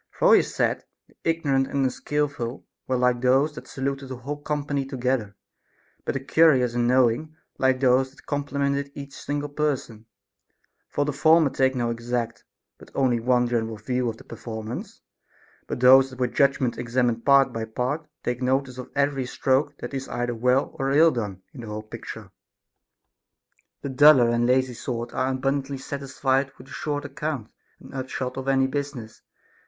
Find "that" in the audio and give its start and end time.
3.53-3.67, 8.09-8.25, 16.09-16.17, 19.77-19.93